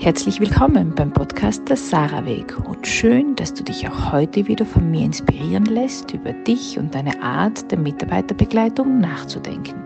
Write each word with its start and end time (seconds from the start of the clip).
Herzlich 0.00 0.40
willkommen 0.40 0.92
beim 0.94 1.12
Podcast 1.12 1.68
Der 1.68 1.76
Sarah 1.76 2.26
Weg 2.26 2.58
und 2.68 2.84
schön, 2.84 3.36
dass 3.36 3.54
du 3.54 3.62
dich 3.62 3.88
auch 3.88 4.12
heute 4.12 4.46
wieder 4.48 4.66
von 4.66 4.90
mir 4.90 5.04
inspirieren 5.04 5.64
lässt, 5.66 6.12
über 6.12 6.32
dich 6.32 6.76
und 6.78 6.94
deine 6.94 7.22
Art 7.22 7.70
der 7.70 7.78
Mitarbeiterbegleitung 7.78 8.98
nachzudenken. 8.98 9.76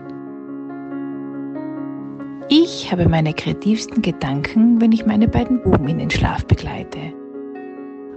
Ich 2.49 2.91
habe 2.91 3.07
meine 3.07 3.33
kreativsten 3.33 4.01
Gedanken, 4.01 4.81
wenn 4.81 4.91
ich 4.91 5.05
meine 5.05 5.27
beiden 5.27 5.61
Buben 5.61 5.87
in 5.87 5.99
den 5.99 6.09
Schlaf 6.09 6.43
begleite. 6.43 7.13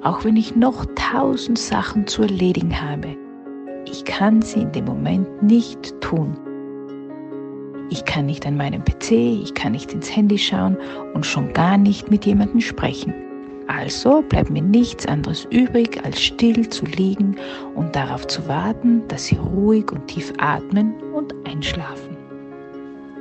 Auch 0.03 0.25
wenn 0.25 0.37
ich 0.37 0.57
noch 0.57 0.87
tausend 0.95 1.59
Sachen 1.59 2.07
zu 2.07 2.23
erledigen 2.23 2.81
habe, 2.81 3.15
ich 3.85 4.07
kann 4.07 4.41
sie 4.41 4.63
in 4.63 4.73
dem 4.73 4.87
Moment 4.87 5.43
nicht 5.43 6.01
tun. 6.01 6.39
Ich 7.93 8.07
kann 8.07 8.25
nicht 8.25 8.47
an 8.47 8.57
meinem 8.57 8.83
PC, 8.83 9.11
ich 9.43 9.53
kann 9.53 9.73
nicht 9.73 9.93
ins 9.93 10.17
Handy 10.17 10.39
schauen 10.39 10.79
und 11.13 11.27
schon 11.27 11.53
gar 11.53 11.77
nicht 11.77 12.11
mit 12.11 12.25
jemandem 12.25 12.63
sprechen. 12.63 13.13
Also 13.69 14.23
bleibt 14.23 14.49
mir 14.49 14.63
nichts 14.63 15.05
anderes 15.05 15.47
übrig, 15.51 16.03
als 16.03 16.23
still 16.23 16.67
zu 16.71 16.87
liegen 16.87 17.37
und 17.75 17.95
darauf 17.95 18.27
zu 18.27 18.49
warten, 18.49 19.07
dass 19.09 19.27
sie 19.27 19.37
ruhig 19.37 19.93
und 19.93 20.07
tief 20.07 20.33
atmen 20.39 20.95
und 21.13 21.35
einschlafen. 21.47 22.17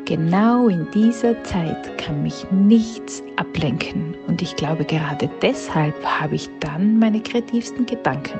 Genau 0.06 0.70
in 0.70 0.88
dieser 0.94 1.44
Zeit 1.44 1.98
kann 1.98 2.24
mich 2.24 2.50
nichts 2.52 3.22
ablenken 3.36 4.16
und 4.28 4.42
ich 4.42 4.56
glaube 4.56 4.86
gerade 4.86 5.30
deshalb 5.42 6.02
habe 6.06 6.36
ich 6.36 6.50
dann 6.62 6.98
meine 6.98 7.20
kreativsten 7.20 7.86
Gedanken. 7.86 8.40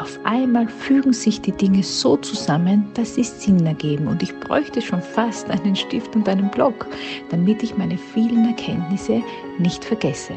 Auf 0.00 0.18
einmal 0.24 0.66
fügen 0.66 1.12
sich 1.12 1.42
die 1.42 1.52
Dinge 1.52 1.82
so 1.82 2.16
zusammen, 2.16 2.86
dass 2.94 3.16
sie 3.16 3.22
Sinn 3.22 3.66
ergeben 3.66 4.06
und 4.06 4.22
ich 4.22 4.34
bräuchte 4.40 4.80
schon 4.80 5.02
fast 5.02 5.50
einen 5.50 5.76
Stift 5.76 6.16
und 6.16 6.26
einen 6.26 6.50
Block, 6.50 6.86
damit 7.28 7.62
ich 7.62 7.76
meine 7.76 7.98
vielen 7.98 8.46
Erkenntnisse 8.46 9.22
nicht 9.58 9.84
vergesse. 9.84 10.32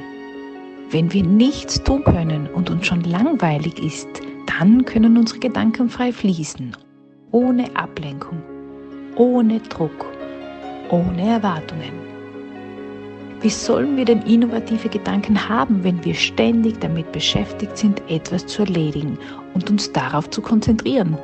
Wenn 0.89 1.13
wir 1.13 1.23
nichts 1.23 1.81
tun 1.81 2.03
können 2.03 2.47
und 2.47 2.69
uns 2.69 2.87
schon 2.87 3.03
langweilig 3.03 3.81
ist, 3.81 4.09
dann 4.59 4.83
können 4.83 5.17
unsere 5.17 5.39
Gedanken 5.39 5.87
frei 5.87 6.11
fließen, 6.11 6.75
ohne 7.31 7.73
Ablenkung, 7.73 8.41
ohne 9.15 9.61
Druck, 9.61 10.05
ohne 10.89 11.25
Erwartungen. 11.25 12.12
Wie 13.43 13.49
sollen 13.49 13.97
wir 13.97 14.05
denn 14.05 14.21
innovative 14.21 14.87
Gedanken 14.87 15.49
haben, 15.49 15.83
wenn 15.83 16.03
wir 16.05 16.13
ständig 16.13 16.79
damit 16.79 17.11
beschäftigt 17.11 17.77
sind, 17.77 18.01
etwas 18.09 18.47
zu 18.47 18.61
erledigen 18.61 19.19
und 19.53 19.69
uns 19.69 19.91
darauf 19.91 20.29
zu 20.29 20.41
konzentrieren? 20.41 21.17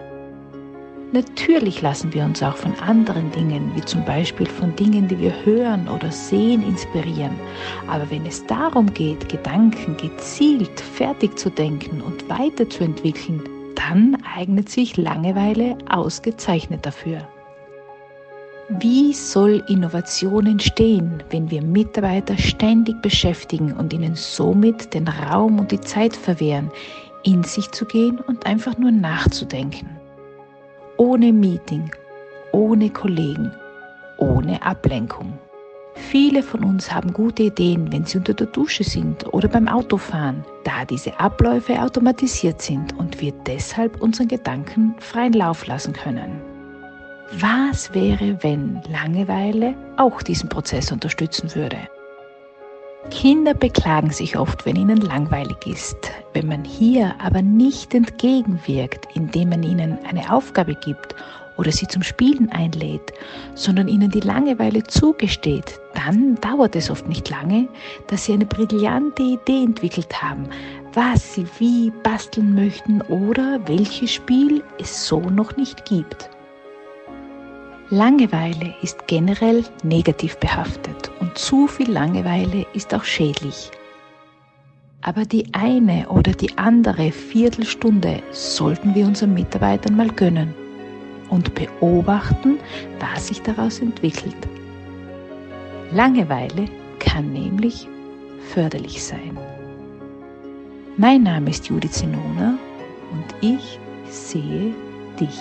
Natürlich 1.13 1.81
lassen 1.81 2.13
wir 2.13 2.25
uns 2.25 2.43
auch 2.43 2.57
von 2.57 2.73
anderen 2.81 3.31
Dingen, 3.31 3.71
wie 3.73 3.81
zum 3.81 4.03
Beispiel 4.03 4.47
von 4.47 4.75
Dingen, 4.75 5.07
die 5.07 5.17
wir 5.17 5.33
hören 5.45 5.87
oder 5.87 6.11
sehen, 6.11 6.61
inspirieren. 6.61 7.39
Aber 7.87 8.11
wenn 8.11 8.25
es 8.25 8.45
darum 8.47 8.93
geht, 8.93 9.29
Gedanken 9.29 9.95
gezielt 9.95 10.77
fertig 10.77 11.39
zu 11.39 11.49
denken 11.49 12.01
und 12.01 12.29
weiterzuentwickeln, 12.29 13.41
dann 13.75 14.17
eignet 14.35 14.67
sich 14.67 14.97
Langeweile 14.97 15.77
ausgezeichnet 15.89 16.85
dafür. 16.85 17.25
Wie 18.77 19.13
soll 19.13 19.63
Innovation 19.67 20.45
entstehen, 20.45 21.23
wenn 21.31 21.49
wir 21.49 21.63
Mitarbeiter 21.63 22.37
ständig 22.37 23.01
beschäftigen 23.01 23.73
und 23.73 23.91
ihnen 23.93 24.13
somit 24.13 24.93
den 24.93 25.07
Raum 25.07 25.59
und 25.59 25.71
die 25.71 25.81
Zeit 25.81 26.15
verwehren, 26.15 26.69
in 27.23 27.43
sich 27.43 27.71
zu 27.71 27.85
gehen 27.85 28.19
und 28.19 28.45
einfach 28.45 28.77
nur 28.77 28.91
nachzudenken? 28.91 29.89
Ohne 30.97 31.33
Meeting, 31.33 31.89
ohne 32.51 32.91
Kollegen, 32.91 33.51
ohne 34.17 34.61
Ablenkung. 34.61 35.33
Viele 35.95 36.43
von 36.43 36.63
uns 36.63 36.93
haben 36.93 37.11
gute 37.11 37.43
Ideen, 37.43 37.91
wenn 37.91 38.05
sie 38.05 38.19
unter 38.19 38.35
der 38.35 38.47
Dusche 38.47 38.83
sind 38.83 39.33
oder 39.33 39.47
beim 39.47 39.67
Autofahren, 39.67 40.45
da 40.63 40.85
diese 40.85 41.19
Abläufe 41.19 41.81
automatisiert 41.81 42.61
sind 42.61 42.95
und 42.99 43.19
wir 43.19 43.31
deshalb 43.47 43.99
unseren 43.99 44.27
Gedanken 44.27 44.93
freien 44.99 45.33
Lauf 45.33 45.65
lassen 45.65 45.93
können. 45.93 46.48
Was 47.33 47.93
wäre, 47.93 48.41
wenn 48.41 48.81
Langeweile 48.89 49.75
auch 49.97 50.23
diesen 50.23 50.49
Prozess 50.49 50.91
unterstützen 50.91 51.53
würde? 51.53 51.77
Kinder 53.11 53.53
beklagen 53.53 54.09
sich 54.09 54.35
oft, 54.35 54.65
wenn 54.65 54.75
ihnen 54.75 54.97
langweilig 54.97 55.57
ist. 55.67 56.11
Wenn 56.33 56.47
man 56.47 56.63
hier 56.63 57.15
aber 57.19 57.43
nicht 57.43 57.93
entgegenwirkt, 57.93 59.07
indem 59.13 59.49
man 59.49 59.61
ihnen 59.61 59.99
eine 60.09 60.33
Aufgabe 60.33 60.73
gibt 60.73 61.15
oder 61.57 61.71
sie 61.71 61.87
zum 61.87 62.01
Spielen 62.01 62.51
einlädt, 62.51 63.13
sondern 63.53 63.87
ihnen 63.87 64.09
die 64.09 64.21
Langeweile 64.21 64.83
zugesteht, 64.83 65.79
dann 65.93 66.33
dauert 66.41 66.75
es 66.75 66.89
oft 66.89 67.07
nicht 67.07 67.29
lange, 67.29 67.67
dass 68.07 68.25
sie 68.25 68.33
eine 68.33 68.45
brillante 68.45 69.21
Idee 69.21 69.65
entwickelt 69.65 70.19
haben, 70.19 70.49
was 70.93 71.35
sie 71.35 71.45
wie 71.59 71.91
basteln 72.01 72.55
möchten 72.55 73.03
oder 73.03 73.59
welches 73.67 74.13
Spiel 74.13 74.63
es 74.79 75.05
so 75.05 75.19
noch 75.19 75.55
nicht 75.57 75.85
gibt. 75.85 76.29
Langeweile 77.91 78.75
ist 78.83 79.07
generell 79.07 79.65
negativ 79.81 80.37
behaftet 80.37 81.09
und 81.19 81.35
zu 81.35 81.65
viel 81.65 81.89
Langeweile 81.89 82.67
ist 82.75 82.93
auch 82.93 83.03
schädlich. 83.03 83.71
Aber 85.01 85.25
die 85.25 85.51
eine 85.53 86.07
oder 86.07 86.33
die 86.33 86.55
andere 86.55 87.11
Viertelstunde 87.11 88.21
sollten 88.31 88.93
wir 88.93 89.07
unseren 89.07 89.33
Mitarbeitern 89.33 89.95
mal 89.95 90.09
gönnen 90.09 90.53
und 91.31 91.55
beobachten, 91.55 92.59
was 92.99 93.29
sich 93.29 93.41
daraus 93.41 93.79
entwickelt. 93.79 94.37
Langeweile 95.91 96.65
kann 96.99 97.33
nämlich 97.33 97.87
förderlich 98.53 99.03
sein. 99.03 99.35
Mein 100.95 101.23
Name 101.23 101.49
ist 101.49 101.67
Judith 101.69 101.93
Zenona 101.93 102.55
und 103.11 103.25
ich 103.41 103.79
sehe 104.11 104.75
dich. 105.19 105.39